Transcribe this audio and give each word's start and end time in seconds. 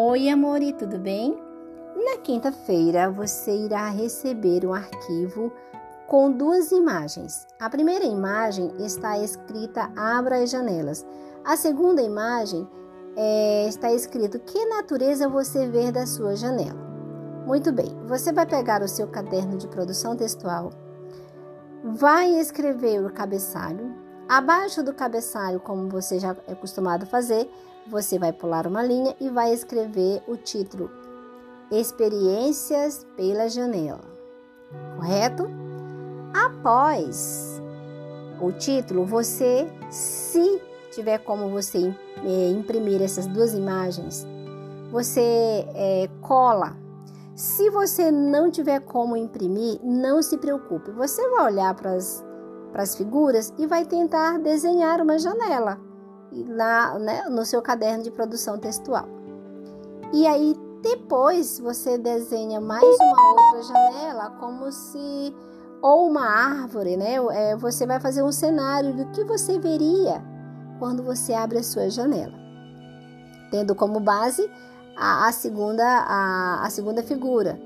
Oi, 0.00 0.28
amore, 0.28 0.72
tudo 0.74 0.96
bem? 0.96 1.36
Na 1.96 2.18
quinta-feira 2.18 3.10
você 3.10 3.50
irá 3.50 3.88
receber 3.88 4.64
um 4.64 4.72
arquivo 4.72 5.52
com 6.06 6.30
duas 6.30 6.70
imagens. 6.70 7.48
A 7.58 7.68
primeira 7.68 8.04
imagem 8.04 8.72
está 8.78 9.18
escrita 9.18 9.90
Abra 9.96 10.36
as 10.40 10.50
janelas. 10.50 11.04
A 11.44 11.56
segunda 11.56 12.00
imagem 12.00 12.64
é, 13.16 13.66
está 13.66 13.92
escrito 13.92 14.38
Que 14.38 14.66
natureza 14.66 15.28
você 15.28 15.66
vê 15.66 15.90
da 15.90 16.06
sua 16.06 16.36
janela. 16.36 16.80
Muito 17.44 17.72
bem, 17.72 17.92
você 18.06 18.32
vai 18.32 18.46
pegar 18.46 18.82
o 18.82 18.88
seu 18.88 19.08
caderno 19.08 19.58
de 19.58 19.66
produção 19.66 20.14
textual, 20.14 20.70
vai 21.82 22.38
escrever 22.38 23.04
o 23.04 23.12
cabeçalho. 23.12 23.96
Abaixo 24.28 24.80
do 24.80 24.94
cabeçalho, 24.94 25.58
como 25.58 25.88
você 25.88 26.20
já 26.20 26.36
é 26.46 26.52
acostumado 26.52 27.02
a 27.02 27.06
fazer, 27.06 27.50
você 27.88 28.18
vai 28.18 28.32
pular 28.32 28.66
uma 28.66 28.82
linha 28.82 29.14
e 29.20 29.28
vai 29.30 29.52
escrever 29.52 30.22
o 30.28 30.36
título 30.36 30.90
Experiências 31.70 33.06
pela 33.16 33.48
janela. 33.48 34.00
Correto? 34.96 35.46
Após 36.32 37.60
o 38.40 38.52
título, 38.52 39.04
você, 39.04 39.66
se 39.90 40.62
tiver 40.90 41.18
como 41.18 41.48
você 41.50 41.94
é, 42.24 42.50
imprimir 42.50 43.02
essas 43.02 43.26
duas 43.26 43.52
imagens, 43.54 44.26
você 44.90 45.66
é, 45.74 46.08
cola. 46.22 46.76
Se 47.34 47.70
você 47.70 48.10
não 48.10 48.50
tiver 48.50 48.80
como 48.80 49.16
imprimir, 49.16 49.78
não 49.82 50.22
se 50.22 50.38
preocupe. 50.38 50.90
Você 50.92 51.28
vai 51.30 51.52
olhar 51.52 51.74
para 51.74 51.92
as 51.92 52.96
figuras 52.96 53.52
e 53.58 53.66
vai 53.66 53.84
tentar 53.84 54.38
desenhar 54.38 55.00
uma 55.00 55.18
janela 55.18 55.87
na, 56.32 56.98
né, 56.98 57.24
no 57.28 57.44
seu 57.44 57.62
caderno 57.62 58.02
de 58.02 58.10
produção 58.10 58.58
textual. 58.58 59.06
E 60.12 60.26
aí 60.26 60.54
depois 60.82 61.58
você 61.58 61.98
desenha 61.98 62.60
mais 62.60 62.84
uma 62.84 63.30
outra 63.30 63.62
janela, 63.62 64.30
como 64.38 64.70
se 64.70 65.34
ou 65.82 66.08
uma 66.08 66.26
árvore, 66.26 66.96
né? 66.96 67.16
É, 67.32 67.56
você 67.56 67.86
vai 67.86 68.00
fazer 68.00 68.22
um 68.22 68.32
cenário 68.32 68.94
do 68.94 69.06
que 69.06 69.24
você 69.24 69.58
veria 69.58 70.22
quando 70.78 71.02
você 71.02 71.32
abre 71.32 71.58
a 71.58 71.62
sua 71.62 71.88
janela, 71.90 72.34
tendo 73.50 73.74
como 73.74 74.00
base 74.00 74.48
a, 74.96 75.28
a 75.28 75.32
segunda 75.32 75.84
a, 75.84 76.64
a 76.64 76.70
segunda 76.70 77.02
figura, 77.02 77.58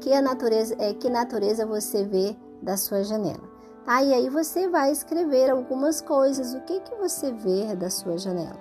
que 0.00 0.12
a 0.12 0.22
natureza 0.22 0.74
é 0.78 0.92
que 0.92 1.08
natureza 1.08 1.66
você 1.66 2.04
vê 2.04 2.36
da 2.62 2.76
sua 2.76 3.02
janela. 3.02 3.57
Tá? 3.88 4.02
E 4.02 4.12
aí 4.12 4.28
você 4.28 4.68
vai 4.68 4.92
escrever 4.92 5.48
algumas 5.48 6.02
coisas, 6.02 6.52
o 6.52 6.60
que, 6.60 6.78
que 6.80 6.94
você 6.96 7.32
vê 7.32 7.74
da 7.74 7.88
sua 7.88 8.18
janela. 8.18 8.60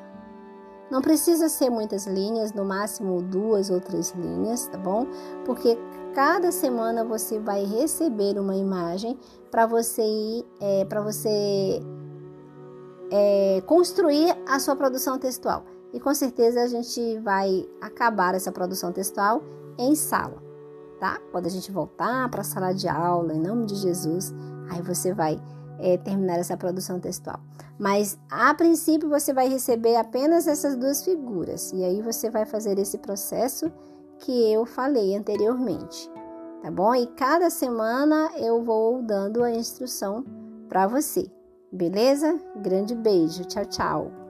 Não 0.90 1.02
precisa 1.02 1.50
ser 1.50 1.70
muitas 1.70 2.08
linhas, 2.08 2.54
no 2.54 2.64
máximo 2.64 3.22
duas 3.22 3.70
ou 3.70 3.82
três 3.82 4.12
linhas, 4.12 4.68
tá 4.68 4.78
bom? 4.78 5.06
Porque 5.46 5.78
cada 6.14 6.50
semana 6.50 7.04
você 7.04 7.40
vai 7.40 7.66
receber 7.66 8.40
uma 8.40 8.56
imagem 8.56 9.20
para 9.52 9.66
você 9.66 10.02
ir, 10.02 10.46
é, 10.62 10.86
para 10.86 11.02
você 11.02 11.82
é, 13.12 13.62
construir 13.66 14.34
a 14.48 14.60
sua 14.60 14.78
produção 14.78 15.20
textual. 15.20 15.66
E 15.92 16.00
com 16.00 16.14
certeza 16.14 16.64
a 16.64 16.68
gente 16.68 17.20
vai 17.20 17.68
acabar 17.82 18.34
essa 18.34 18.50
produção 18.50 18.94
textual 18.94 19.44
em 19.78 19.94
sala, 19.94 20.42
tá? 21.02 21.20
Quando 21.34 21.48
a 21.48 21.50
gente 21.50 21.70
voltar 21.70 22.30
para 22.32 22.40
a 22.40 22.46
sala 22.46 22.72
de 22.72 22.88
aula, 22.88 23.34
em 23.34 23.42
nome 23.42 23.66
de 23.66 23.76
Jesus, 23.76 24.34
Aí 24.70 24.82
você 24.82 25.14
vai 25.14 25.40
é, 25.80 25.98
terminar 25.98 26.40
essa 26.40 26.58
produção 26.58 27.00
textual. 27.00 27.40
Mas 27.78 28.18
a 28.30 28.54
princípio 28.54 29.10
você 29.10 29.34
vai 29.34 29.48
receber 29.48 29.96
apenas 29.96 30.48
essas 30.48 30.76
duas 30.76 31.04
figuras 31.04 31.72
e 31.74 31.84
aí 31.84 32.02
você 32.02 32.30
vai 32.30 32.46
fazer 32.46 32.78
esse 32.80 32.98
processo 32.98 33.72
que 34.20 34.52
eu 34.52 34.66
falei 34.66 35.16
anteriormente, 35.16 36.10
tá 36.62 36.72
bom? 36.72 36.96
E 36.96 37.06
cada 37.08 37.52
semana 37.52 38.32
eu 38.38 38.64
vou 38.64 39.04
dando 39.04 39.44
a 39.44 39.52
instrução 39.52 40.26
para 40.68 40.88
você, 40.88 41.30
beleza? 41.72 42.40
Grande 42.56 42.96
beijo, 42.96 43.46
tchau, 43.46 43.66
tchau. 43.66 44.27